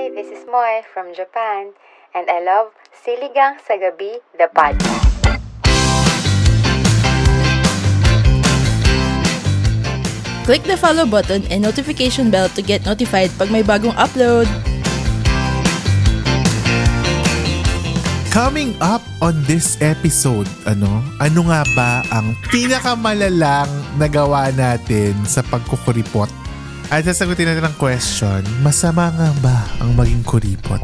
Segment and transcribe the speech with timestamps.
[0.00, 1.76] Hi, this is Moy from Japan,
[2.16, 5.12] and I love Siligang sa Gabi, the podcast.
[10.48, 14.48] Click the follow button and notification bell to get notified pag may bagong upload.
[18.32, 21.04] Coming up on this episode, ano?
[21.20, 23.68] Ano nga ba ang pinakamalalang
[24.00, 26.39] nagawa natin sa pagkukuripot?
[26.90, 30.82] At sasagutin natin ang question, masama nga ba ang maging kuripot?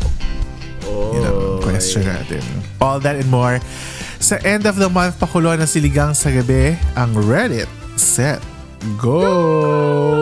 [0.86, 2.38] Yun ang question natin.
[2.78, 3.58] All that and more.
[4.22, 7.66] Sa end of the month, pakulo ng siligang sa gabi, ang Reddit
[7.98, 8.38] set.
[9.02, 9.18] Go!
[9.18, 10.15] Kung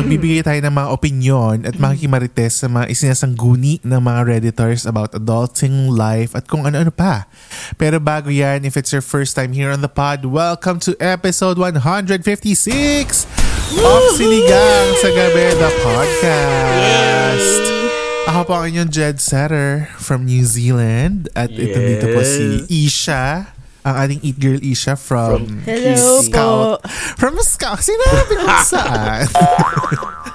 [0.00, 5.92] magbibigay tayo ng mga opinion at makikimarites sa mga isinasangguni ng mga Redditors about adulting,
[5.92, 7.28] life, at kung ano-ano pa.
[7.76, 11.60] Pero bago yan, if it's your first time here on the pod, welcome to episode
[11.60, 12.16] 156
[13.76, 17.62] of Siligang sa Gabi, the podcast.
[18.24, 21.28] Ako po ang inyong Jed Setter from New Zealand.
[21.36, 23.52] At ito dito po si Isha,
[23.82, 26.78] ang ating Eat Girl Isha from, Hello Scout.
[26.78, 26.88] po.
[27.16, 27.80] From Scout.
[27.80, 29.24] Sinabi ko saan.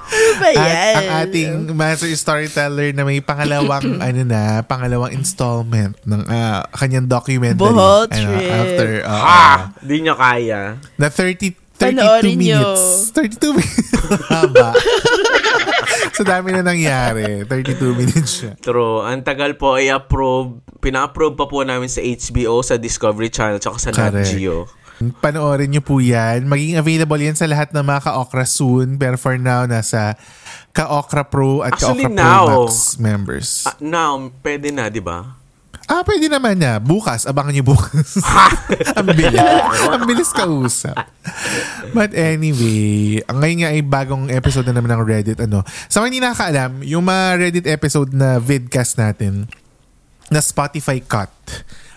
[0.06, 0.94] Ano ba At yan?
[0.96, 7.58] ang ating master storyteller na may pangalawang ano na, pangalawang installment ng ah, kanyang documentary.
[7.60, 8.48] Bohol Ano, trip.
[8.48, 9.44] after uh, Ha!
[9.78, 10.62] Di niya kaya.
[10.96, 12.62] na 30 32 Panoorin nyo.
[12.72, 13.12] minutes.
[13.12, 13.90] 32 minutes.
[14.32, 14.70] Haba.
[16.16, 17.44] so dami na nangyari.
[17.44, 18.52] 32 minutes siya.
[18.58, 19.04] True.
[19.04, 20.64] Ang tagal po ay approve.
[20.80, 24.24] Pina-approve pa po namin sa HBO, sa Discovery Channel, tsaka sa Nat.
[24.24, 24.70] Geo.
[25.20, 26.48] Panoorin nyo po yan.
[26.48, 28.96] Maging available yan sa lahat ng mga Ka-Okra soon.
[28.96, 30.16] Pero for now, nasa
[30.72, 32.46] Ka-Okra Pro at Actually, Ka-Okra Pro now.
[32.64, 33.50] Max members.
[33.68, 35.36] Ah, now, pwede na, di ba?
[35.86, 36.82] Ah, pwede naman na.
[36.82, 37.30] Bukas.
[37.30, 38.18] Abangan niyo bukas.
[38.98, 39.38] Ang bilis.
[39.86, 40.98] Ang bilis kausap.
[41.94, 45.38] But anyway, ang ngayon nga ay bagong episode na naman ng Reddit.
[45.40, 45.62] Ano.
[45.86, 49.46] Sa mga hindi nakakaalam, yung mga Reddit episode na vidcast natin
[50.28, 51.30] na Spotify cut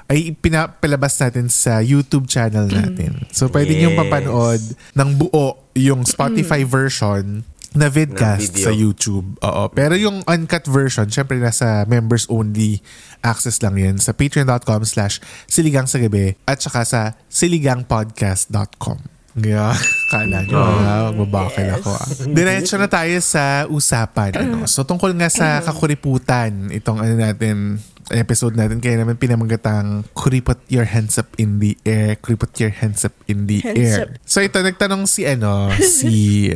[0.08, 3.28] ay pinapalabas natin sa YouTube channel natin.
[3.28, 4.00] So, pwede niyong Yes.
[4.04, 4.62] papanood
[4.96, 7.44] ng buo yung Spotify version
[7.76, 8.64] na vidcast Na video.
[8.64, 9.26] sa YouTube.
[9.44, 9.62] Oo.
[9.72, 12.80] Pero yung uncut version, syempre nasa members only
[13.20, 15.20] access lang yan sa patreon.com slash
[15.50, 19.18] siligang sa gabi at saka sa siligangpodcast.com.
[19.38, 19.70] Kaya,
[20.10, 21.90] kala nyo, ah, magbabakal ako.
[21.94, 22.06] Ah.
[22.26, 24.34] Diretso na tayo sa usapan.
[24.34, 24.66] Ano?
[24.66, 27.78] So, tungkol nga sa kakuriputan, itong ano natin,
[28.10, 33.04] episode natin, kaya naman pinamagatang Kuripot your hands up in the air, Kuripot your hands
[33.04, 33.96] up in the Hands air.
[34.04, 34.08] up.
[34.24, 35.68] So, ito, nagtanong si, ano,
[36.00, 36.48] si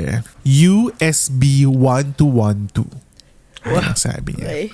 [0.42, 2.88] USB1212.
[3.62, 4.48] Ano sabi niya?
[4.48, 4.66] Okay.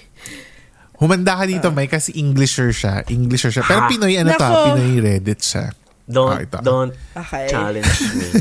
[0.98, 3.06] Humanda ka dito, May, kasi Englisher siya.
[3.06, 3.62] Englisher siya.
[3.62, 3.88] Pero Ha?
[3.90, 4.42] Pinoy, ano to?
[4.42, 4.74] Nako.
[4.74, 5.70] Pinoy Reddit siya.
[6.08, 6.56] Don't, Ah, ito.
[6.64, 7.46] don't Okay.
[7.52, 8.28] challenge me.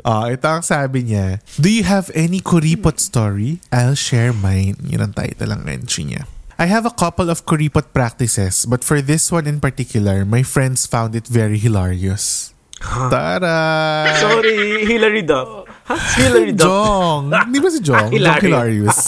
[0.00, 1.38] Ah, ito ang sabi niya.
[1.60, 3.60] Do you have any kuripot story?
[3.68, 4.80] I'll share mine.
[4.82, 6.24] Yun ang title ng entry niya.
[6.56, 10.88] I have a couple of kuripot practices, but for this one in particular, my friends
[10.88, 12.52] found it very hilarious.
[12.80, 14.08] Tara!
[14.16, 15.68] Sorry, Hillary Duff.
[15.84, 15.96] Ha?
[16.16, 16.64] Hillary Duff.
[16.64, 17.24] Jong!
[17.48, 18.08] Hindi ba si Jong?
[18.08, 18.40] Jong Hilarious.
[18.40, 19.00] Hilarious.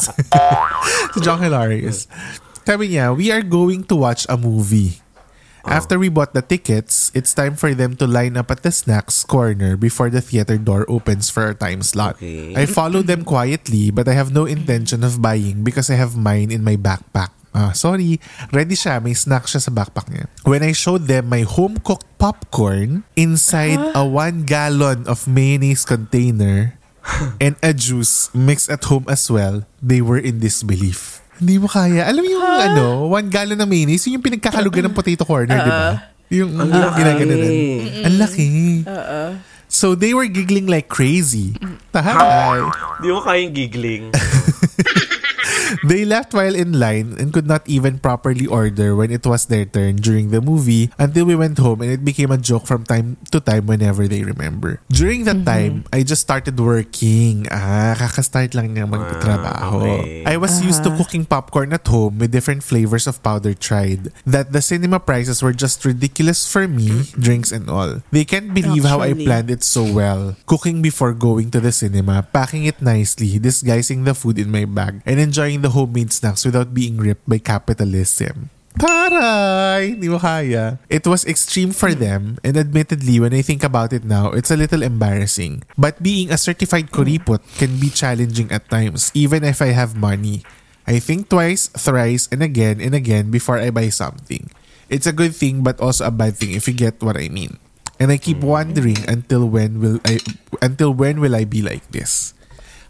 [1.16, 1.98] si Jong Hilarious.
[2.62, 5.00] Sabi niya, we are going to watch a movie.
[5.64, 9.24] After we bought the tickets, it's time for them to line up at the snacks
[9.24, 12.16] corner before the theater door opens for our time slot.
[12.16, 12.54] Okay.
[12.56, 16.50] I follow them quietly but I have no intention of buying because I have mine
[16.50, 17.30] in my backpack.
[17.52, 18.16] Ah, sorry.
[18.48, 18.98] Ready siya.
[19.04, 20.26] May snack siya sa backpack niya.
[20.48, 26.80] When I showed them my home-cooked popcorn inside a one gallon of mayonnaise container
[27.44, 31.21] and a juice mixed at home as well, they were in disbelief.
[31.42, 32.06] Hindi mo kaya.
[32.06, 35.72] Alam mo yung ano, one gallon ng mayonnaise, yun yung pinagkakalugan ng potato corner, di
[35.74, 35.90] ba?
[36.30, 36.98] Yung Ang yung laki.
[37.02, 37.40] ginaganon.
[38.06, 38.48] Ang laki.
[39.66, 41.58] So they were giggling like crazy.
[41.90, 42.14] Tahay.
[43.02, 44.12] Di mo kayang giggling.
[45.82, 49.66] They left while in line and could not even properly order when it was their
[49.66, 53.18] turn during the movie until we went home and it became a joke from time
[53.34, 54.78] to time whenever they remember.
[54.86, 57.50] During that time, I just started working.
[57.50, 59.82] Ah, kakastart lang niya magtrabaho.
[59.82, 60.22] Ah, okay.
[60.22, 64.14] I was used to cooking popcorn at home with different flavors of powder tried.
[64.22, 68.06] That the cinema prices were just ridiculous for me, drinks and all.
[68.14, 70.38] They can't believe how I planned it so well.
[70.46, 75.02] Cooking before going to the cinema, packing it nicely, disguising the food in my bag,
[75.02, 78.52] and enjoying the homemade snacks without being ripped by capitalism.
[78.76, 79.96] Taray!
[79.96, 80.80] Hindi mo kaya.
[80.88, 84.56] It was extreme for them, and admittedly, when I think about it now, it's a
[84.56, 85.64] little embarrassing.
[85.76, 90.44] But being a certified kuripot can be challenging at times, even if I have money.
[90.88, 94.50] I think twice, thrice, and again and again before I buy something.
[94.88, 97.60] It's a good thing, but also a bad thing if you get what I mean.
[98.00, 100.18] And I keep wondering until when will I
[100.58, 102.34] until when will I be like this?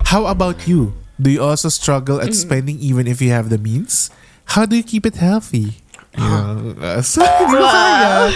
[0.08, 0.96] How about you?
[1.20, 4.10] Do you also struggle at spending even if you have the means?
[4.56, 5.82] How do you keep it healthy?
[6.16, 8.28] You know, uh, so, hindi mo.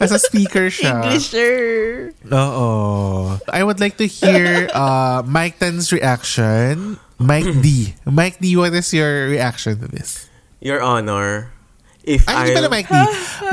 [0.00, 1.04] As a speaker siya.
[1.04, 2.16] Englisher.
[2.32, 3.36] Oo.
[3.52, 6.96] I would like to hear uh, Mike Tan's reaction.
[7.20, 7.92] Mike D.
[8.08, 10.32] Mike D, what is your reaction to this?
[10.60, 11.52] Your Honor,
[12.04, 12.54] if Ay, hindi I...
[12.56, 12.96] pala Mike D.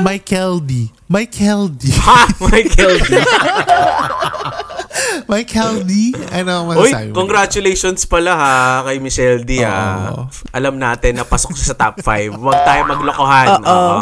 [0.00, 0.72] Michael D.
[1.08, 1.92] Michael D.
[1.92, 2.32] Ha!
[2.40, 3.12] Michael D.
[5.26, 5.92] Michael D.
[6.30, 7.14] Ano ang masasabi mo?
[7.16, 10.10] congratulations pala ha kay Michelle D ha.
[10.10, 10.28] Oo.
[10.50, 12.34] Alam natin na pasok siya sa top 5.
[12.34, 13.46] Huwag tayo maglokohan.
[13.58, 13.68] Oo.
[13.68, 13.98] Oo.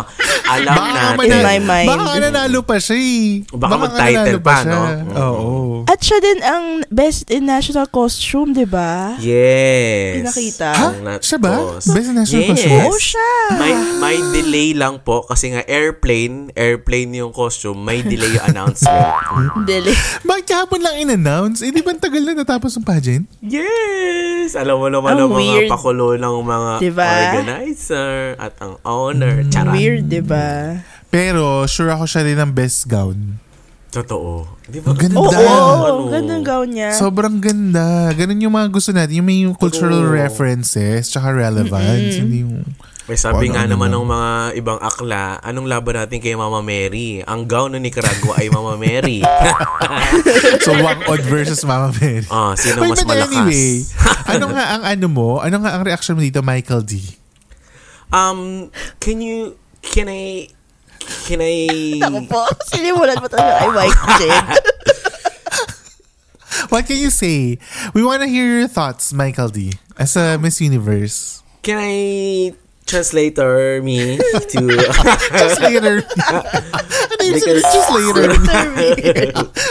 [0.47, 1.27] Alam Baka natin.
[1.29, 1.89] In my mind.
[1.89, 3.43] Baka nanalo pa siya eh.
[3.49, 4.71] Baka mag-title nanalo pa, siya.
[4.71, 4.81] no?
[5.17, 5.47] Oo.
[5.87, 9.15] At siya din ang best in national costume, di ba?
[9.19, 10.23] Yes.
[10.23, 10.69] Pinakita.
[10.71, 10.87] Ha?
[10.89, 11.55] Ang nat- Siya ba?
[11.57, 12.51] cos- Best national yes.
[12.53, 12.79] costume?
[12.81, 13.31] Oo, siya.
[13.57, 19.15] May, may delay lang po kasi nga airplane, airplane yung costume, may delay yung announcement.
[19.69, 19.91] Dili.
[20.23, 21.61] Bakit kahapon lang in-announce?
[21.61, 23.25] Eh, di ba ang tagal na natapos ang pageant?
[23.41, 24.55] Yes!
[24.55, 27.09] Alam mo naman Ang ang mga pakulo ng mga Diba?
[27.35, 29.43] organizer at ang owner.
[29.47, 29.73] Charot.
[29.73, 30.81] Weird, di ba?
[31.09, 33.39] Pero, sure ako siya rin ang best gown.
[33.89, 34.45] Totoo.
[34.63, 34.93] Di ba?
[34.93, 35.17] Ang ganda.
[35.17, 35.93] Oo, Ano?
[36.05, 36.93] oh, gandang gown niya.
[36.93, 38.13] Sobrang ganda.
[38.13, 39.17] Ganun yung mga gusto natin.
[39.17, 40.13] Yung may yung cultural Oo.
[40.13, 42.17] references tsaka relevance.
[42.17, 42.61] Hindi yung...
[43.07, 46.59] May sabi Ano, nga ano naman ng mga ibang akla, anong laban natin kay Mama
[46.59, 47.23] Mary?
[47.23, 49.23] Ang gown ng Nicaragua ay Mama Mary.
[50.67, 52.27] So, Wang Od versus Mama Mary.
[52.27, 53.31] Ah, sino Wait, mas malakas?
[53.31, 53.87] anyway,
[54.27, 55.29] ano nga ang ano mo?
[55.39, 56.99] Ano nga ang reaction mo dito, Michael D?
[58.11, 60.51] Um, can you, can I,
[61.31, 61.55] can I,
[62.03, 64.45] Ako po, sinimulan mo talaga ay Mike Jen.
[66.71, 67.63] What can you say?
[67.95, 69.79] We want to hear your thoughts, Michael D.
[69.95, 71.39] As a Miss Universe.
[71.63, 72.55] can I
[72.87, 74.63] translator me to,
[75.43, 76.07] Just later.
[77.11, 77.75] ano yung Because- sabi?
[77.75, 78.25] Just later.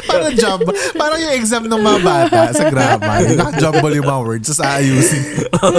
[0.06, 0.64] parang jump.
[0.94, 3.24] Parang yung exam ng mga bata sa grammar.
[3.40, 4.48] Naka-jumble yung mga words.
[4.52, 5.24] Tapos aayusin.
[5.64, 5.72] Oh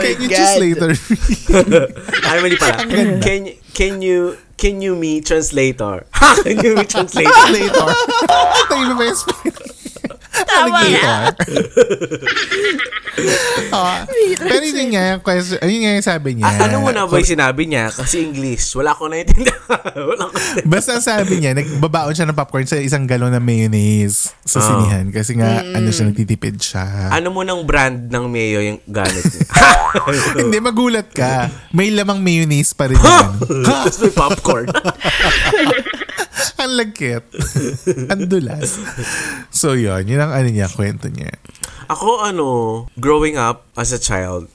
[0.00, 0.62] Can you just God.
[0.62, 0.90] later?
[2.22, 2.86] ay mali pala.
[2.86, 6.06] Can, can you, can you me translator?
[6.46, 7.34] can you me translator?
[7.50, 7.86] later.
[8.70, 9.75] Tayo ba yung spelling?
[10.44, 11.22] Tama Alligator.
[13.72, 14.04] Ah,
[14.36, 16.46] pero yun nga yung question, ayun nga yung sabi niya.
[16.46, 17.88] Ah, ano mo na ba yung sinabi niya?
[17.88, 18.76] Kasi English.
[18.76, 19.56] Wala ko naintindihan.
[20.12, 20.36] Wala ko.
[20.68, 24.66] Basta sabi niya, nagbabaon siya ng popcorn sa isang galon ng mayonnaise sa Ah.
[24.68, 25.08] sinihan.
[25.08, 27.08] Kasi nga, ano siya, nagtitipid siya.
[27.08, 29.48] Ano mo ng brand ng mayo yung gamit niya?
[30.36, 31.48] Hindi, magulat ka.
[31.72, 33.32] May lamang mayonnaise pa rin yan.
[33.64, 34.68] Tapos may popcorn.
[36.62, 37.24] ang lagkit.
[38.12, 38.76] ang dulas.
[39.50, 40.04] So, yun.
[40.06, 41.32] Yun ang ano niya, kwento niya.
[41.88, 42.46] Ako, ano,
[42.98, 44.50] growing up as a child,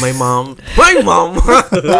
[0.00, 1.34] my mom, my mom,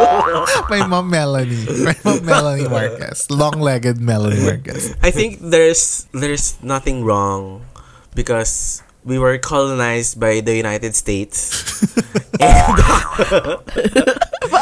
[0.70, 1.66] My mom, Melanie.
[1.82, 3.30] My mom, Melanie Marquez.
[3.30, 4.94] Long-legged Melanie Marquez.
[5.02, 7.66] I think there's there's nothing wrong
[8.14, 11.50] because we were colonized by the United States.
[12.40, 12.78] and,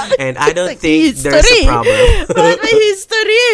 [0.22, 2.00] and I don't think there's a problem.
[2.36, 3.46] Bakit may history?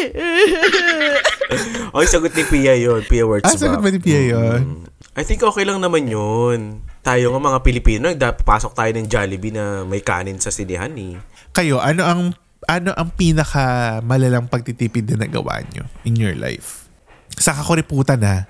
[1.97, 3.01] Oy, sagot ni Pia yun.
[3.05, 4.85] Pia Words Ah, sagot ba ni Pia yun?
[5.19, 6.85] I think okay lang naman yun.
[7.03, 11.19] Tayo nga mga Pilipino, nagpapasok tayo ng Jollibee na may kanin sa sinihan eh.
[11.51, 12.23] Kayo, ano ang
[12.69, 16.87] ano ang pinaka malalang pagtitipid na nagawa nyo in your life?
[17.35, 18.47] Sa kakuriputan ha.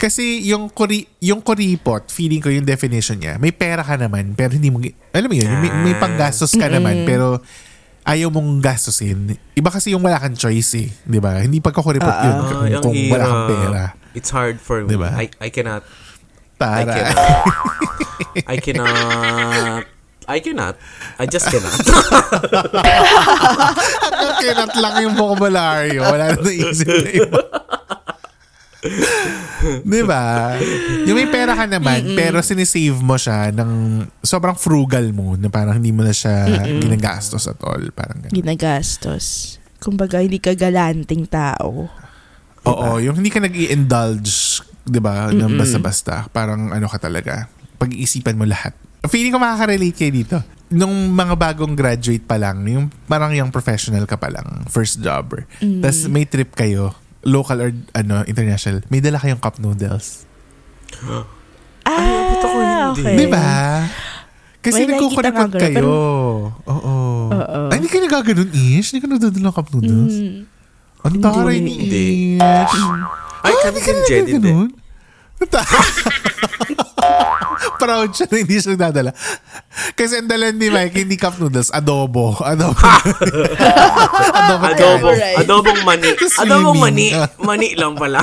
[0.00, 4.56] Kasi yung kuri, yung kuripot, feeling ko yung definition niya, may pera ka naman, pero
[4.56, 4.80] hindi mo,
[5.12, 7.44] alam mo yun, may, may panggastos ka naman, pero
[8.08, 9.36] ayaw mong gastusin.
[9.52, 10.88] Iba kasi yung wala kang choice eh.
[11.04, 11.44] Di ba?
[11.44, 13.82] Hindi pagkakuripot yun kung, Ay, ang kung wala kang pera.
[14.16, 14.96] It's hard for me.
[14.96, 15.12] Diba?
[15.12, 15.84] I, I cannot
[16.60, 16.92] I Para.
[16.92, 17.16] cannot.
[18.46, 19.84] I cannot.
[20.28, 20.74] I cannot.
[21.18, 21.72] I just cannot.
[24.04, 25.96] Hanggang kinat lang yung vocabulary.
[25.96, 27.40] Wala na naisip na iba.
[29.92, 30.56] Di ba?
[31.04, 35.76] Yung may pera ka naman, pero sinisave mo siya ng sobrang frugal mo na parang
[35.76, 36.48] hindi mo na siya
[36.80, 37.92] ginagastos at all.
[37.92, 38.34] Parang ganun.
[38.34, 39.56] Ginagastos.
[39.80, 41.88] Kumbaga, hindi ka galanting tao.
[42.68, 44.60] Oo, yung hindi ka nag indulge
[44.90, 46.26] di ba, ng basta-basta.
[46.32, 47.46] Parang ano ka talaga.
[47.78, 48.74] Pag-iisipan mo lahat.
[49.08, 50.36] Feeling ko makaka-relate kayo dito.
[50.70, 55.46] Nung mga bagong graduate pa lang, yung parang yung professional ka pa lang, first jobber.
[55.58, 60.24] Tapos may trip kayo, local or ano international, may dala kayong cup noodles.
[61.00, 61.24] Ah,
[62.40, 63.02] ako hindi?
[63.02, 63.14] okay.
[63.16, 63.48] Di ba?
[64.60, 65.72] Kasi May nga ganun, kayo.
[65.72, 65.88] pero-
[66.68, 67.32] Oo.
[67.32, 67.68] Oo.
[67.72, 68.92] Ay, hindi kayo nagaganon, Ish?
[68.92, 70.14] Hindi ka nagdadala ng cup noodles?
[70.14, 70.40] Mm.
[71.00, 72.04] Ang taray ni Hindi.
[72.36, 72.76] Ish.
[73.40, 74.52] Ay, kami din, Jed, hindi.
[74.52, 74.70] Ganun?
[77.90, 79.10] Proud siya na hindi siya nagdadala.
[79.98, 82.38] Kasi ang dala ni Mike, hindi cup noodles, adobo.
[82.38, 82.78] Adobo.
[84.38, 84.64] adobo.
[84.70, 85.08] Adobo,
[85.42, 86.10] adobong mani.
[86.46, 87.10] Adobong mani.
[87.42, 88.22] Mani lang pala.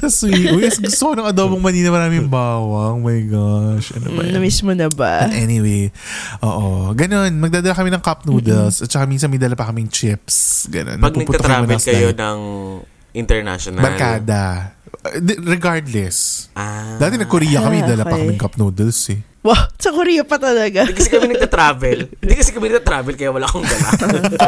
[0.00, 0.56] Tapos sweet.
[0.56, 3.04] Uy, yes, gusto ko ng adobong mani na maraming bawang.
[3.04, 3.92] Oh my gosh.
[3.92, 4.40] Ano ba yan?
[4.40, 5.28] Na-miss mo na ba?
[5.28, 5.92] Anyway,
[6.40, 6.96] oo.
[6.96, 10.64] Ganun, magdadala kami ng cup noodles at saka minsan may dala pa kaming chips.
[10.72, 10.96] Ganun.
[10.96, 12.38] Pag nagta-travel kayo ng
[13.12, 13.84] international.
[13.84, 14.72] Barkada.
[15.42, 16.46] Regardless.
[16.54, 16.94] Ah.
[16.98, 18.22] Dati nag-Korea kami, dala pa okay.
[18.22, 19.31] kaming cup noodles eh.
[19.42, 20.86] Wow, sa Korea pa talaga.
[20.86, 21.98] Hindi kasi kami nagta-travel.
[22.22, 23.90] Hindi kasi kami nagta-travel kaya wala akong dala.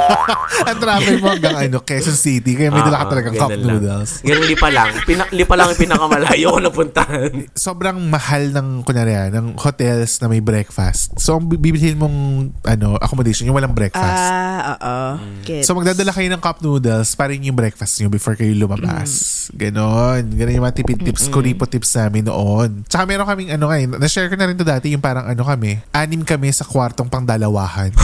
[0.71, 4.23] Ang travel mo hanggang ano, Quezon City, kaya may dala ka Ah, talagang cup noodles.
[4.23, 4.95] Ganun lipa lang.
[5.03, 7.31] Pina, lipa lang yung pinakamalayo ko napuntahan.
[7.59, 11.11] Sobrang mahal ng, kunwari ah, ng hotels na may breakfast.
[11.19, 12.17] So, ang bibilhin mong
[12.63, 14.31] ano, accommodation, yung walang breakfast.
[14.31, 14.95] Ah, oo.
[15.43, 15.67] Gets.
[15.67, 19.11] So magdadala kayo ng cup noodles para yun yung breakfast nyo before kayo lumabas.
[19.51, 20.23] Ganon.
[20.31, 22.87] Ganon yung mga tipid tips, kuripo tips namin noon.
[22.87, 25.79] Tsaka meron kaming ano ngayon, na-share ko na rin to dati yung parang ano kami,
[25.91, 27.91] anim kami sa kwartong pangdalawahan.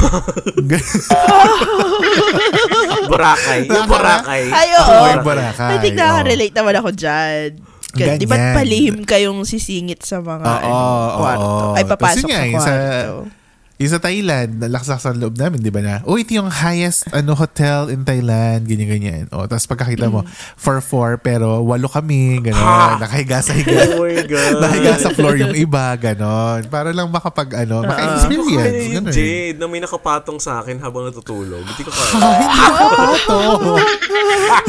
[3.10, 3.60] Boracay.
[3.66, 4.42] Yung Boracay.
[4.48, 5.06] Ay, Oo, oo.
[5.10, 6.00] yung Boracay, think oo.
[6.00, 7.48] nakaka-relate naman ako dyan.
[7.90, 8.54] Ka- Di ba Ganyan.
[8.54, 11.42] palihim kayong sisingit sa mga Oo, ano, kwarto?
[11.42, 11.74] oo.
[11.74, 13.14] Ay, papasok nga, sa yung sa- kwarto.
[13.80, 16.04] Yung sa Thailand, nalakas ang loob namin, di ba na?
[16.04, 19.32] Oh, ito yung highest ano hotel in Thailand, ganyan-ganyan.
[19.32, 20.20] O, tapos pagkakita mo,
[20.60, 23.00] for four, pero walo kami, gano'n.
[23.00, 23.96] Nakahiga sa higa.
[23.96, 24.60] Oh my God.
[24.60, 26.68] Nakahiga sa floor yung iba, gano'n.
[26.68, 28.76] Para lang makapag, ano, maka-experience.
[28.76, 29.12] Ay, Ganun.
[29.16, 31.64] Jade, na may nakapatong sa akin habang natutulog.
[31.64, 32.12] Hindi ko kaya.
[32.20, 32.36] Ah,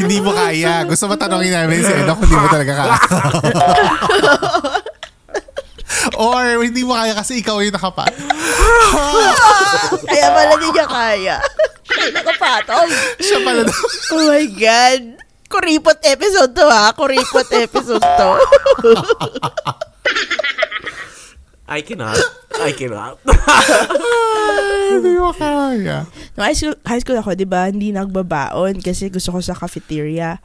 [0.08, 0.88] hindi mo kaya.
[0.88, 2.96] Gusto mo tanongin namin si Eno kung hindi mo talaga kaya.
[6.22, 8.14] Or hindi mo kaya kasi ikaw yung nakapat.
[10.12, 11.36] Kaya pala di niya kaya.
[11.98, 12.88] Ay, nakapatong.
[13.18, 13.82] Siya pala daw.
[14.14, 15.02] Oh my God.
[15.50, 16.94] Kuripot episode to ha.
[16.94, 18.30] Kuripot episode to.
[21.72, 22.20] I cannot.
[22.60, 23.16] I cannot.
[24.92, 26.04] Hindi mo kaya.
[26.36, 30.38] Nung high school, high school ako, di ba, hindi nagbabaon kasi gusto ko sa cafeteria.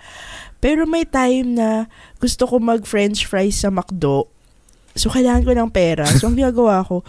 [0.64, 1.70] Pero may time na
[2.18, 4.32] gusto ko mag-french fries sa McDo.
[4.98, 6.04] So, kailangan ko ng pera.
[6.06, 7.06] So, ang ginagawa ko,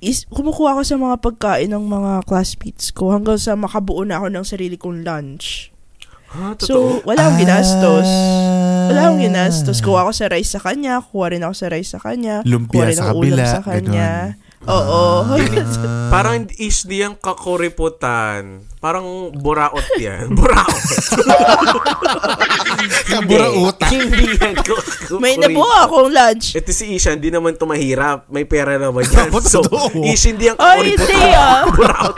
[0.00, 4.28] is kumukuha ako sa mga pagkain ng mga classmates ko hanggang sa makabuo na ako
[4.28, 5.72] ng sarili kong lunch.
[6.36, 6.68] ha, totoo?
[6.68, 6.76] So,
[7.08, 8.08] wala akong ginastos.
[8.08, 8.92] Ah.
[8.92, 9.78] Wala akong ginastos.
[9.80, 12.44] Kuha ako sa rice sa kanya, kuha rin ako sa rice sa kanya.
[12.44, 14.08] Lumpia kuha rin sa ako ulam kabila, sa kanya.
[14.32, 14.45] ganon.
[14.64, 15.28] Oo.
[16.14, 18.64] Parang is di yung kakuriputan.
[18.80, 20.32] Parang buraot yan.
[20.38, 20.80] Buraot.
[23.06, 23.86] Kaburauta.
[23.86, 24.54] Hindi yan.
[25.18, 26.54] May nabuo akong lunch.
[26.54, 28.26] Ito si Isha, hindi naman to mahirap.
[28.26, 29.28] May pera naman yan.
[29.40, 30.02] So, totoo.
[30.02, 31.04] Ish, hindi ang Ay, kakuriputan.
[31.04, 31.62] hindi ah.
[31.68, 32.16] Buraot.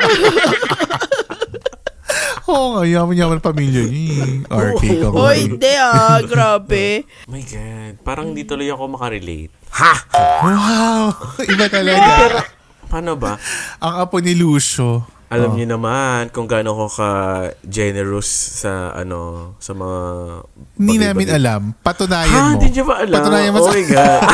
[2.48, 4.24] Oo nga, yaman-yaman pamilya niya.
[4.48, 5.36] RK ka Oh, nga.
[5.36, 6.16] hindi ah.
[6.22, 7.04] Grabe.
[7.28, 7.94] my God.
[8.00, 9.52] Parang di tuloy ako makarelate.
[9.70, 9.92] Ha?
[10.40, 11.04] Wow!
[11.52, 12.44] Iba talaga.
[12.86, 13.36] Paano ba?
[13.78, 15.04] Ang apo ni Lucio.
[15.28, 15.54] Alam Oh.
[15.54, 17.10] niyo naman kung gaano ko ka
[17.60, 18.24] generous
[18.64, 19.98] sa ano sa mga
[20.72, 21.60] Hindi namin alam.
[21.76, 22.52] Patunayan Ha, mo.
[22.56, 23.12] hindi niyo ba alam?
[23.12, 24.20] Patunayan mo oh my God.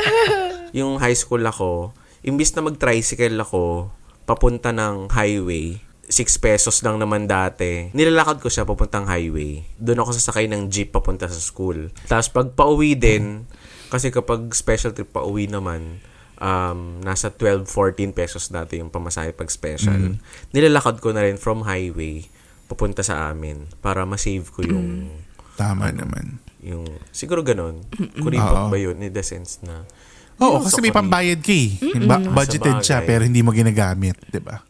[0.72, 1.92] yung high school ako,
[2.22, 3.92] imbis na mag-tricycle ako,
[4.24, 5.76] papunta ng highway,
[6.08, 7.92] 6 pesos lang naman dati.
[7.92, 9.62] Nilalakad ko siya papuntang highway.
[9.76, 11.92] Doon ako sasakay ng jeep papunta sa school.
[12.04, 13.44] Tapos pag pauwi din,
[13.90, 15.98] kasi kapag special trip pauwi naman,
[16.38, 20.16] um, nasa 12, 14 pesos dati yung pamasahe pag special.
[20.50, 22.24] Nilalakad ko na rin from highway
[22.66, 25.10] papunta sa amin para ma-save ko yung
[25.58, 26.38] Tama naman.
[26.62, 27.84] yung siguro ganun.
[28.16, 29.84] Kuripot ba yun in the sense na
[30.40, 31.76] Oo, kasi may pambayad ka eh.
[32.08, 34.64] Ba- budgeted siya pero hindi mo ginagamit, di ba?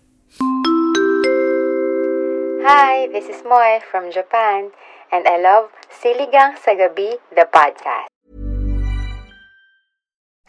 [2.61, 4.75] Hi, this is Moy from Japan,
[5.09, 8.10] and I love Siligang sa Gabi, the podcast.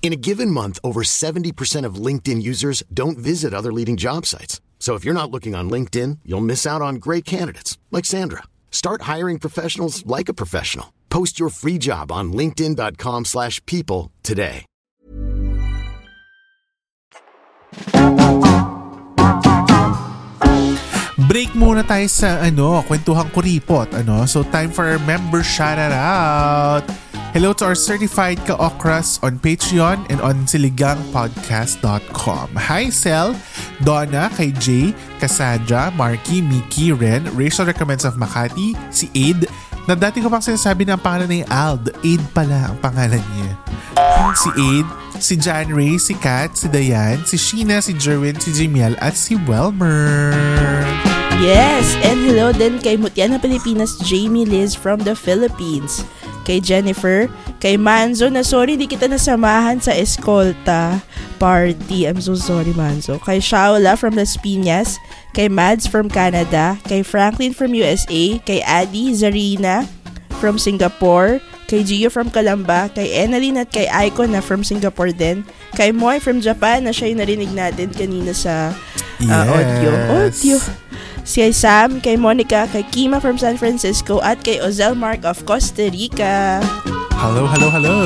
[0.00, 4.62] In a given month, over 70% of LinkedIn users don't visit other leading job sites.
[4.78, 8.44] So if you're not looking on LinkedIn, you'll miss out on great candidates like Sandra.
[8.70, 10.94] Start hiring professionals like a professional.
[11.10, 14.64] Post your free job on linkedin.com/people today.
[21.28, 23.92] Break muna tayo sa ano, kwentuhang kuripot.
[23.92, 24.24] Ano?
[24.24, 26.88] So time for our member shout-out.
[27.36, 32.46] Hello to our certified ka-okras on Patreon and on siligangpodcast.com.
[32.56, 33.36] Hi, Sel,
[33.84, 39.44] Donna, kay Jay, Cassandra, Marky, Mickey, Ren, Racial Recommends of Makati, si Aid,
[39.84, 41.92] na dati ko pang sinasabi na ang pangalan ni Ald.
[42.00, 43.52] Aid pala ang pangalan niya.
[44.32, 44.88] Si Aid,
[45.20, 49.36] si John Ray, si Kat, si Dayan, si Sheena, si Jerwin, si Jimiel, at si
[49.44, 50.32] Welmer.
[51.44, 51.92] Yes!
[52.02, 56.02] And hello din kay Mutya na Pilipinas, Jamie Liz from the Philippines.
[56.48, 57.28] Kay Jennifer,
[57.60, 61.04] kay Manzo na sorry di kita nasamahan sa escolta
[61.36, 62.08] party.
[62.08, 63.20] I'm so sorry Manzo.
[63.20, 64.96] Kay Shaola from Las Piñas,
[65.36, 69.84] kay Mads from Canada, kay Franklin from USA, kay Adi Zarina
[70.40, 75.44] from Singapore, kay Gio from Calamba, kay Enaline at kay Aiko na from Singapore din,
[75.76, 78.72] kay Moy from Japan na siya yung narinig natin kanina sa
[79.20, 79.92] uh, audio.
[80.16, 80.56] Audio.
[81.28, 85.92] Si Sam, kay Monica, kay Kima from San Francisco, at kay Ozel Mark of Costa
[85.92, 86.56] Rica.
[87.20, 87.98] Hello, hello, hello.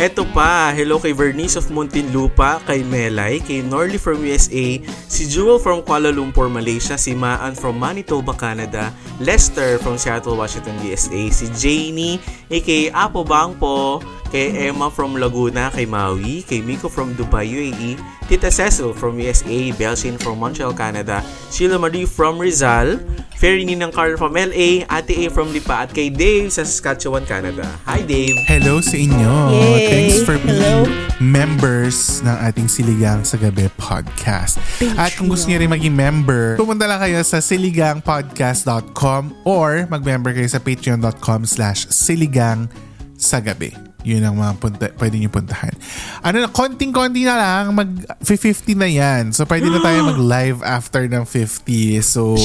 [0.00, 4.80] Eto pa, hello kay Vernice of Muntinlupa, kay Melay, kay Norley from USA,
[5.12, 8.88] si Jewel from Kuala Lumpur, Malaysia, si Maan from Manitoba, Canada,
[9.20, 12.16] Lester from Seattle, Washington, USA, si Janie,
[12.48, 14.00] eh, kay Apo Bangpo,
[14.34, 17.94] kay Emma from Laguna, kay Maui, kay Miko from Dubai, UAE,
[18.26, 21.22] Tita Cecil from USA, Belsin from Montreal, Canada,
[21.54, 22.98] Sheila Marie from Rizal,
[23.38, 27.62] Ferry Ninang Carl from LA, Ate A from Lipa, at kay Dave sa Saskatchewan, Canada.
[27.86, 28.34] Hi Dave!
[28.50, 29.54] Hello sa inyo.
[29.54, 29.86] Yay!
[29.86, 30.82] Thanks for Hello.
[30.82, 30.90] being
[31.22, 34.58] members ng ating Siligang sa Gabi podcast.
[34.98, 40.50] At kung gusto niyo rin maging member, pumunta lang kayo sa siligangpodcast.com or mag-member kayo
[40.50, 42.66] sa patreon.com slash siligang
[43.14, 43.93] sa gabi.
[44.04, 45.72] Yun ang mga punta, pwede nyo puntahan.
[46.20, 49.32] Ano na, konting-konti na lang, mag-50 na yan.
[49.32, 52.04] So, pwede na tayo mag-live after ng 50.
[52.04, 52.36] So,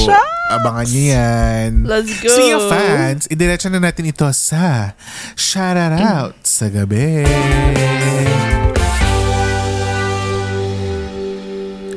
[0.48, 1.70] abangan nyo yan.
[1.84, 2.32] Let's go!
[2.32, 4.96] So, yung fans, idiretso na natin ito sa
[5.36, 7.28] Shout Out sa gabi.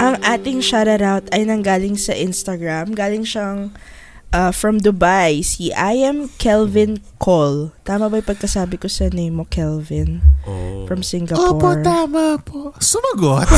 [0.02, 2.90] Ang ating shoutout ay nanggaling sa Instagram.
[2.90, 3.70] Galing siyang
[4.32, 5.44] uh, from Dubai.
[5.44, 7.70] Si I am Kelvin Cole.
[7.84, 10.24] Tama ba yung pagkasabi ko sa name mo, Kelvin?
[10.48, 10.88] Oh.
[10.88, 11.54] From Singapore.
[11.54, 12.74] Opo, tama po.
[12.80, 13.46] Sumagot.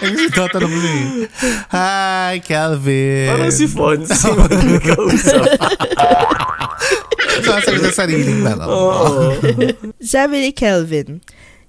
[0.00, 1.26] Ang tatanong mo eh.
[1.74, 3.28] Hi, Calvin.
[3.28, 5.44] Parang si Fonzie mag-kausap.
[7.40, 8.60] Sasagot sa sariling lang.
[8.64, 9.34] Oo.
[10.00, 11.20] Sabi ni Kelvin,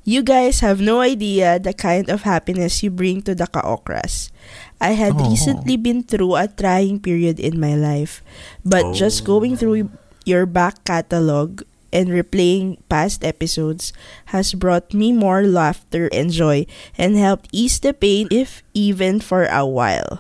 [0.02, 4.34] You guys have no idea the kind of happiness you bring to the Kaokras.
[4.82, 5.30] I had Oh.
[5.30, 8.26] recently been through a trying period in my life,
[8.66, 9.94] but just going through
[10.26, 11.62] your back catalog
[11.94, 13.94] and replaying past episodes
[14.34, 16.66] has brought me more laughter and joy
[16.98, 20.18] and helped ease the pain if even for a while.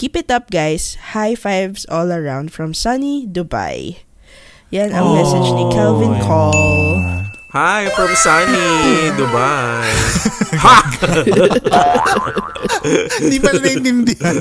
[0.00, 0.96] Keep it up guys.
[1.12, 4.04] High fives all around from sunny Dubai.
[4.72, 7.25] Yan ang message ni Calvin Call.
[7.56, 8.68] Hi from sunny
[9.16, 9.88] Dubai.
[13.16, 14.36] Hindi pa naiintindihan.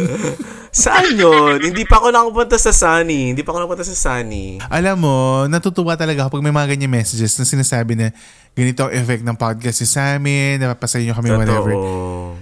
[0.67, 1.63] Saan yun?
[1.63, 3.31] Hindi pa ako nakapunta sa sunny.
[3.31, 4.59] Hindi pa ako nakapunta sa sunny.
[4.67, 5.15] Alam mo,
[5.47, 8.11] natutuwa talaga ako pag may mga ganyan messages na sinasabi na
[8.51, 11.71] ganito ang effect ng podcast sa amin, napapasayo nyo kami, whatever.
[11.71, 12.35] Totoo.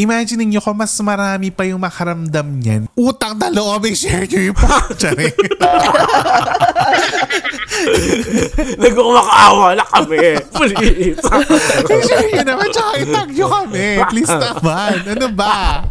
[0.00, 2.92] Imagine niyo kung mas marami pa yung makaramdam niyan.
[2.92, 4.58] Utang na loob, i-share niyo yung
[5.00, 5.28] Sorry.
[8.82, 10.18] Nagkumakaawa na kami.
[10.60, 11.20] Please.
[11.88, 13.86] i-share niyo naman, tsaka itag niyo kami.
[14.12, 14.94] Please naman.
[15.06, 15.84] Ano ba?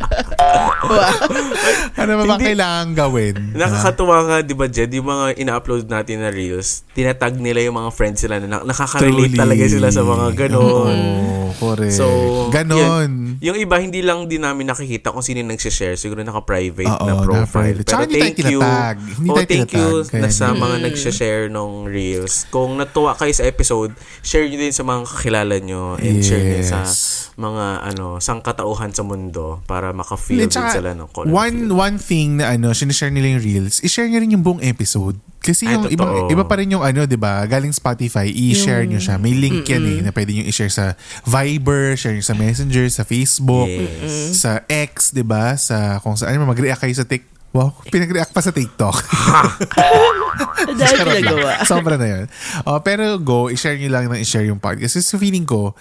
[1.99, 3.35] ano ba ba Hindi- kailangan gawin?
[3.53, 4.91] Nakakatuwa nga, di ba, Jed?
[4.95, 9.33] Yung mga ina-upload natin na reels, tinatag nila yung mga friends sila na na- nakaka-relate
[9.35, 9.41] Truly.
[9.41, 10.97] talaga sila sa mga ganon.
[10.97, 11.95] Oo, correct.
[11.95, 12.05] So,
[12.49, 12.77] Ganon.
[12.79, 15.95] Yun, yung iba, hindi lang din namin nakikita kung sino yung nagsishare.
[15.95, 17.75] Siguro naka-private Oo, na profile.
[17.75, 17.85] naka-private.
[17.85, 18.59] Tsaka hindi tayo thank you.
[18.59, 18.97] tinatag.
[18.99, 19.89] Hindi oh, tayo thank you.
[20.09, 20.61] Kaya na sa hindi.
[20.63, 21.98] mga nagsishare nung reels.
[22.47, 26.61] Kung natuwa kayo sa episode, share nyo din sa mga kakilala nyo and share nyo
[26.61, 27.31] sa Yes.
[27.35, 32.51] mga ano sangkatauhan sa mundo para maka-feel din sila ng color one, one thing na
[32.51, 35.15] ano, sinishare nila yung reels, i-share nyo rin yung buong episode.
[35.39, 36.27] Kasi Ay, yung iba, totoo.
[36.29, 37.39] iba pa rin yung ano, 'di ba?
[37.47, 39.15] Galing Spotify, i-share nyo siya.
[39.15, 43.07] May link yan eh na pwede nyo i-share sa Viber, share nyo sa Messenger, sa
[43.07, 44.35] Facebook, Yes.
[44.35, 45.55] sa X, 'di ba?
[45.55, 48.93] Sa kung saan mag-react kayo sa Tik Wow, pinag-react pa sa TikTok.
[50.79, 51.65] Dahil pinagawa.
[51.65, 52.25] Sobra na yun.
[52.69, 55.01] Oh, pero go, i-share nyo lang ng i-share yung podcast.
[55.01, 55.73] Kasi feeling ko,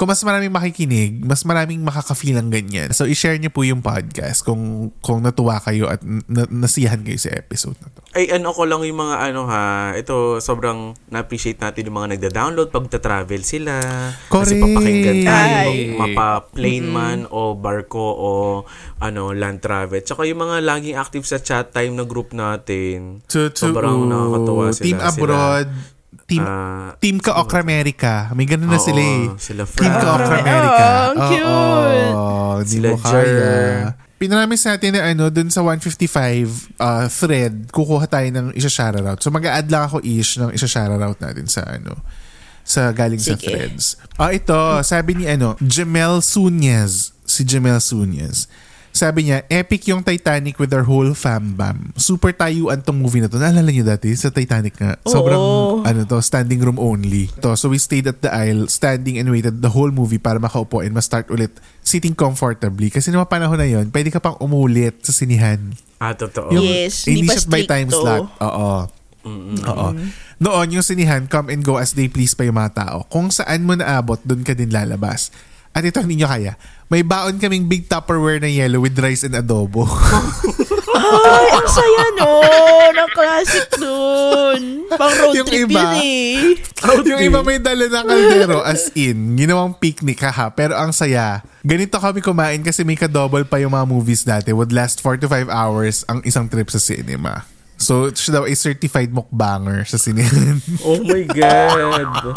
[0.00, 2.88] kung mas maraming makikinig, mas maraming makaka-feel ng ganyan.
[2.96, 7.36] So, i-share nyo po yung podcast kung kung natuwa kayo at na- nasiyahan kayo sa
[7.36, 8.00] episode na to.
[8.16, 12.72] Ay, ano ko lang yung mga ano ha, ito sobrang na-appreciate natin yung mga nagda-download
[12.72, 13.76] pag travel sila.
[14.32, 15.92] Kasi papakinggan tayo, Ay.
[15.92, 18.30] mapa-plane man o barko o
[19.04, 20.00] ano land travel.
[20.00, 23.20] Tsaka yung mga laging active sa chat time na group natin.
[23.28, 24.80] To, to, sobrang nakakatuwa sila.
[24.80, 25.99] Team Sila,
[26.30, 28.30] team ah, Team Ka-Okra America.
[28.38, 29.26] May ganun na Oo, sila eh.
[29.34, 29.98] sila Team Fran.
[29.98, 30.86] Ka-Okra America.
[30.86, 32.14] Oh, ang cute.
[32.14, 33.18] Oo, hindi Sila mo kaya.
[33.26, 33.74] Jer.
[34.20, 39.16] Pinamis natin na ano, dun sa 155 uh, thread, kukuha tayo ng isa shoutout.
[39.18, 41.96] So mag-a-add lang ako ish ng isa shoutout natin sa ano,
[42.60, 43.48] sa galing sa Sige.
[43.48, 43.96] threads.
[44.20, 47.16] Ah, ito, sabi ni ano, Jamel Sunez.
[47.24, 48.44] Si Jamel Sunez.
[48.90, 51.94] Sabi niya, epic yung Titanic with our whole fam bam.
[51.94, 53.38] Super tayuan tong movie na to.
[53.38, 54.98] Naalala niyo dati sa Titanic nga?
[55.06, 55.86] Sobrang, Oo.
[55.86, 57.30] ano to, standing room only.
[57.38, 60.82] To, so we stayed at the aisle, standing and waited the whole movie para makaupo
[60.82, 62.90] and ma-start ulit sitting comfortably.
[62.90, 65.70] Kasi naman panahon na yon pwede ka pang umulit sa sinihan.
[65.96, 66.50] Ah, totoo.
[66.50, 68.02] Yung, Yes, hindi pa by time stricto.
[68.02, 68.26] slot.
[68.42, 68.72] Oo.
[69.64, 69.86] Oo.
[70.40, 73.04] Noon, yung sinihan, come and go as they please pa yung mga tao.
[73.06, 75.28] Kung saan mo naabot, doon ka din lalabas.
[75.70, 76.58] At ito, hindi nyo kaya.
[76.90, 79.86] May baon kaming big Tupperware na yellow with rice and adobo.
[81.00, 82.42] Ay, ang saya no.
[82.90, 84.62] Ng classic dun.
[84.90, 86.34] Pang road Yung trip iba, yun eh.
[87.06, 91.94] yung iba may dala ng kaldero as in, ginawang picnic ha, Pero ang saya, ganito
[91.96, 94.50] kami kumain kasi may kadouble pa yung mga movies dati.
[94.50, 97.46] Would last 4 to 5 hours ang isang trip sa cinema.
[97.80, 100.60] So, siya daw ay certified mukbanger sa sinihan.
[100.84, 102.36] Oh my God.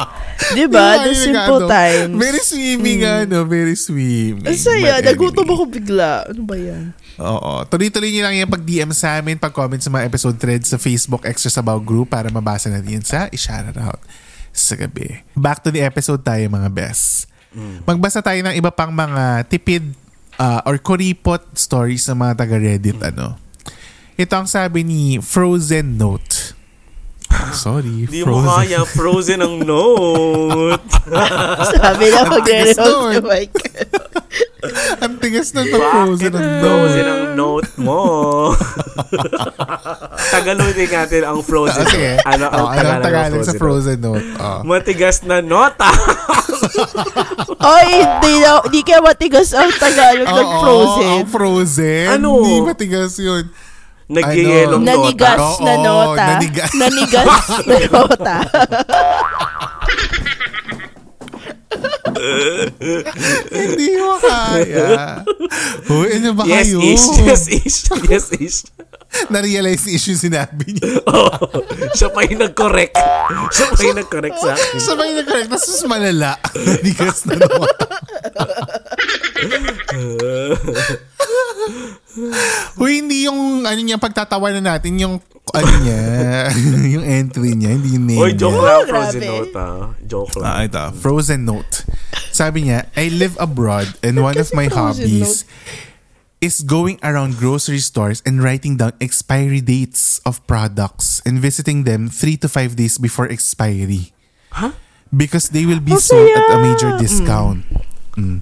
[0.55, 1.03] Diba?
[1.03, 2.15] The Ay, simple ano, times.
[2.15, 4.47] Very swimming, ano, very swimming.
[4.47, 5.03] Ang saya.
[5.03, 6.31] Nagutom ako bigla.
[6.31, 6.95] Ano ba yan?
[7.19, 7.67] Oo.
[7.67, 11.51] Tuloy-tuloy niyo lang yung pag-DM sa amin, pag-comment sa mga episode threads sa Facebook Extra
[11.51, 13.99] Sabaw Group para mabasa natin yun sa i-shoutout
[14.53, 15.27] sa gabi.
[15.35, 17.27] Back to the episode tayo mga best.
[17.85, 19.93] Magbasa tayo ng iba pang mga tipid
[20.41, 22.99] uh, or kuripot stories ng mga taga-Reddit.
[23.13, 23.37] Ano.
[24.13, 26.53] Ito ang sabi ni Frozen Note.
[27.55, 30.85] Sorry, Hindi mo kaya frozen ang note.
[31.73, 32.45] Sabi na nun.
[32.45, 33.57] si Mike.
[35.01, 37.09] Ang tigas na pag Frozen ang frozen Note.
[37.09, 38.01] ang note mo?
[40.29, 41.81] Tagalogin natin ang frozen.
[41.89, 42.21] Sige.
[42.21, 44.27] Ano ang Oh, ano Tagalog, Tagalog ng sa Frozen Note?
[44.37, 44.59] Oh.
[44.63, 45.89] Matigas na nota.
[47.59, 47.89] Ay,
[48.21, 51.09] di, na, di kaya matigas ang Tagalog ng Oo, frozen.
[51.11, 52.05] Ang frozen.
[52.13, 52.29] Ano?
[52.39, 53.49] Hindi matigas yun.
[54.09, 54.93] Nagyayelong nota.
[54.93, 56.25] Nanigas Oo, na nota.
[56.27, 56.71] nanigas.
[56.75, 58.35] Nanigas na nota.
[63.53, 65.21] Hindi mo kaya.
[65.89, 66.79] Uy, ano ba Yes, kayo?
[66.81, 67.07] ish.
[67.21, 67.79] Yes, ish.
[68.07, 68.59] Yes, ish.
[69.29, 70.89] Na-realize ni issue sinabi niya.
[71.13, 71.29] Oh,
[71.93, 72.97] siya pa yung nag-correct.
[73.53, 74.79] Siya pa yung nag-correct sa akin.
[74.81, 75.49] Sabay na correct.
[75.51, 76.31] Tapos mas malala.
[76.57, 77.85] Nanigas na nota.
[82.81, 85.15] Uy, hindi yung ano niya pagtatawanan natin yung
[85.51, 86.01] ano niya,
[86.95, 88.63] yung entry niya, hindi yung name Oy, joke niya.
[88.63, 89.27] lang, Oh, frozen grabe.
[89.27, 89.65] nota.
[90.07, 90.45] Joke lang.
[90.47, 90.83] Ah, ito.
[90.97, 91.73] Frozen Note.
[92.31, 95.43] Sabi niya, I live abroad and one of my hobbies
[96.39, 102.09] is going around grocery stores and writing down expiry dates of products and visiting them
[102.11, 104.11] three to five days before expiry.
[104.51, 104.75] Huh?
[105.07, 107.63] Because they will be Ang sold at a major discount.
[108.17, 108.41] Mm.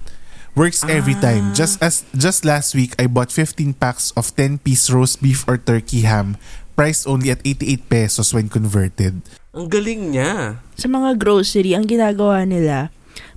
[0.51, 1.55] Works every time.
[1.55, 6.03] Just as just last week, I bought 15 packs of 10-piece roast beef or turkey
[6.03, 6.35] ham,
[6.75, 9.23] priced only at 88 pesos when converted.
[9.55, 10.59] Ang galing niya.
[10.75, 12.91] Sa mga grocery, ang ginagawa nila,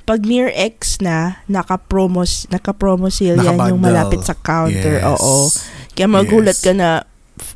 [0.04, 4.98] pag near X na, naka-promos, naka-promo sale yan yung malapit sa counter.
[4.98, 5.06] Yes.
[5.06, 5.48] Oo.
[5.94, 6.66] Kaya magulat Yes.
[6.66, 7.06] ka na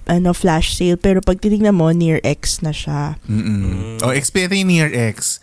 [0.09, 3.19] ano flash sale pero pag tinignan mo near X na siya.
[3.29, 4.01] Mm-mm.
[4.03, 5.43] O, explain natin yung near X.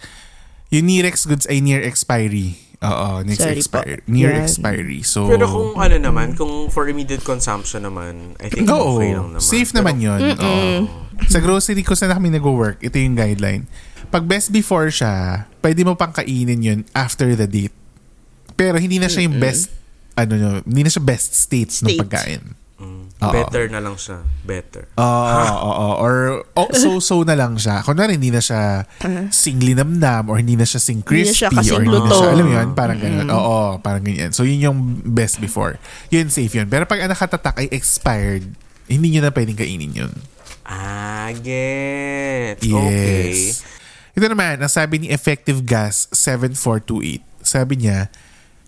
[0.74, 2.58] Yung near X goods ay near expiry.
[2.78, 3.98] Oo, next Sorry expiry.
[3.98, 4.08] po.
[4.08, 4.44] Near Yan.
[4.44, 5.00] expiry.
[5.02, 9.32] So, Pero kung ano naman, kung for immediate consumption naman, I think Oo, okay lang
[9.32, 9.42] naman.
[9.42, 10.20] safe Pero- naman yun.
[10.34, 10.62] Oo.
[11.28, 13.70] Sa grocery ko saan kami nag-work, ito yung guideline.
[14.08, 17.74] Pag best before siya, pwede mo pang kainin yun after the date.
[18.54, 19.72] Pero hindi na siya yung best,
[20.14, 22.02] ano nyo, hindi na siya best states ng State.
[22.04, 22.44] pagkain.
[22.76, 23.32] Mm, Oo.
[23.32, 24.20] better na lang siya.
[24.44, 24.92] Better.
[25.00, 25.94] Oo, oo, oo.
[25.96, 26.16] Or
[26.60, 27.80] oh, so-so na lang siya.
[27.88, 28.84] Kunwari, hindi na siya
[29.32, 32.30] singly namnam or hindi na siya sing Hindi na crispy siya or hindi na siya,
[32.36, 33.28] alam mo yun, parang ganun.
[33.32, 34.36] Oo, parang ganyan.
[34.36, 35.80] So, yun yung best before.
[36.12, 36.68] Yun, safe yun.
[36.68, 38.44] Pero pag ang nakatatak ay expired,
[38.92, 40.14] hindi nyo na pwedeng kainin yun.
[40.68, 42.60] Ah, get.
[42.60, 42.68] Yes.
[42.76, 43.40] Okay.
[44.20, 47.24] Ito naman, ang sabi ni Effective Gas 7428.
[47.40, 48.12] Sabi niya,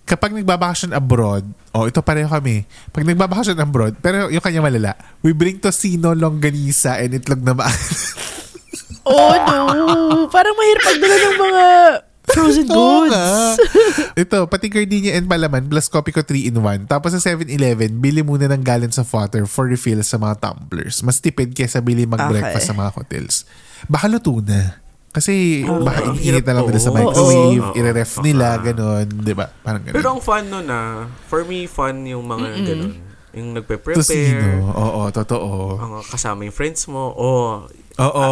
[0.08, 2.64] kapag nagbabakasyon abroad, oh, ito pareho kami.
[2.88, 7.68] Pag nagbabakasyon abroad, pero yung kanya malala, we bring tocino, longganisa, and itlog na ma-
[9.04, 9.56] Oh no!
[10.28, 11.64] Parang mahirap magdala ng mga
[12.28, 13.56] frozen Oo goods.
[14.22, 16.84] Ito, pati gardenia and palaman plus coffee ko 3 in 1.
[16.84, 21.00] Tapos sa 7-Eleven, bili muna ng gallons of water for refill sa mga tumblers.
[21.00, 22.68] Mas tipid kesa bili mag-breakfast Okay.
[22.68, 23.34] sa mga hotels.
[23.88, 24.76] Baka luto na.
[25.08, 27.74] Kasi baka ang iniinit na lang nila sa microwave, Oo.
[27.74, 29.06] i-ref nila, ganun.
[29.08, 29.48] Di ba?
[29.48, 29.96] Parang ganun.
[29.96, 32.92] Pero ang fun nun na, for me, fun yung mga ganun.
[33.32, 34.04] Yung nagpe-prepare.
[34.04, 34.68] Tocino.
[34.72, 35.80] Oo, totoo.
[35.80, 37.12] Mga kasama yung friends mo.
[37.16, 37.68] Oh,
[37.98, 38.26] Oo.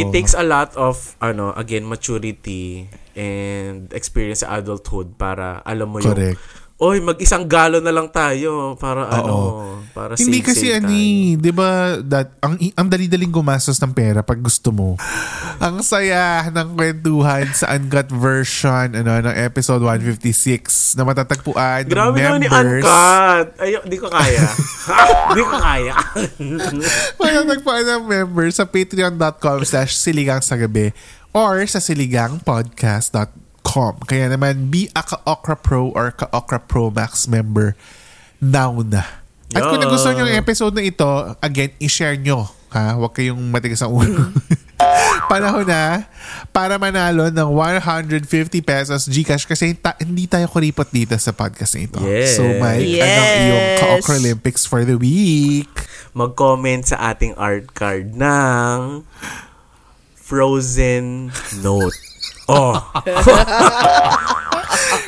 [0.00, 6.00] It takes a lot of, ano, again, maturity and experience sa adulthood para alam mo
[6.00, 6.40] Correct.
[6.40, 9.64] yung, oy, mag-isang galon na lang tayo para ano,
[9.96, 14.20] para Hindi save, kasi save ani, 'di ba, that ang ang dali-daling gumastos ng pera
[14.20, 15.00] pag gusto mo.
[15.64, 22.20] ang saya ng kwentuhan sa uncut version ano ng episode 156 na matatagpuan ng Grabe
[22.20, 22.84] naman ni members.
[22.84, 23.46] Uncut.
[23.56, 24.44] Ayo, di ko kaya.
[25.36, 25.96] di ko kaya.
[27.20, 30.92] matatagpuan ng members sa patreon.com slash siligang sa gabi
[31.32, 33.45] or sa siligangpodcast.com.
[34.02, 37.74] Kaya naman, be a Ka-Okra Pro or Ka-Okra Pro Max member
[38.38, 39.02] now na.
[39.50, 39.86] At kung Yeah.
[39.86, 41.06] nagustuhan nyo yung episode na ito,
[41.38, 42.46] again, i-share nyo.
[42.70, 42.94] Ha?
[42.94, 44.26] Huwag kayong matigas ang ulo.
[45.30, 46.04] Panahon na
[46.52, 48.20] para manalo ng 150
[48.60, 51.98] pesos Gcash kasi ta- hindi tayo kuripot dito sa podcast na ito.
[52.02, 52.36] Yes.
[52.36, 53.78] So, Mike, anong iyong Yes.
[53.80, 55.70] Ka-Okra Olympics for the week?
[56.12, 59.02] Mag-comment sa ating art card ng
[60.16, 61.94] Frozen Note.
[62.46, 62.78] Oh,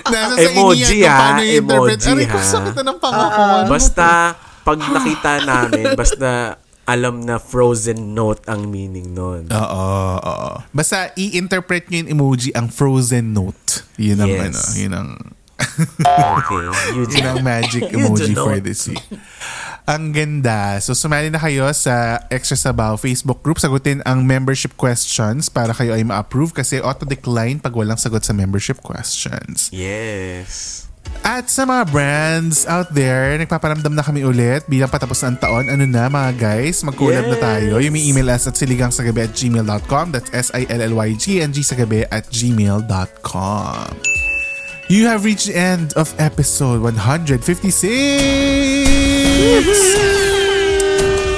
[0.08, 1.38] Nasa sa Emoji, ha?
[1.38, 2.52] Emoji, Aray, kung ha?
[2.56, 3.62] sakit na ng pangakon.
[3.68, 9.44] basta pag nakita namin, basta alam na Frozen Note ang meaning nun.
[9.46, 9.84] Oo,
[10.16, 10.50] oo.
[10.72, 13.84] Basta i-interpret nyo yung emoji ang frozen note.
[14.00, 14.40] Yun ang Yes.
[14.48, 15.08] ano, yun ang
[16.00, 16.64] Okay.
[16.96, 19.04] You yun ang magic emoji for this week.
[19.88, 20.76] Ang ganda.
[20.84, 23.56] So, sumali na kayo sa Extra Sabaw Facebook group.
[23.56, 28.84] Sagutin ang membership questions para kayo ay ma-approve kasi auto-decline pag walang sagot sa membership
[28.84, 29.72] questions.
[29.72, 30.84] Yes.
[31.24, 35.72] At sa mga brands out there, nagpaparamdam na kami ulit bilang patapos ng taon.
[35.72, 37.44] Ano na mga guys, mag-collab na Yes.
[37.48, 37.72] tayo.
[37.80, 40.12] You may email us at siligangsagabi at gmail.com.
[40.12, 44.17] That's S-I-L-L-Y-G-N-G sagabi at gmail.com.
[44.88, 47.44] You have reached the end of episode 156!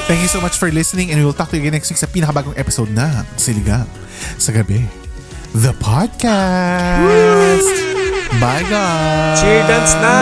[0.07, 1.99] Thank you so much for listening and we will talk to you again next week
[1.99, 3.91] sa pinakabagong episode ng Siligang
[4.39, 4.87] sa Gabi.
[5.59, 7.67] The Podcast!
[8.39, 9.43] Bye guys!
[9.43, 10.15] Cheer dance na!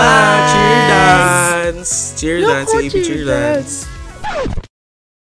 [0.48, 2.16] Cheer dance!
[2.16, 2.72] Cheer dance!
[2.72, 3.84] AP cheer cheer dance!
[3.84, 3.97] dance.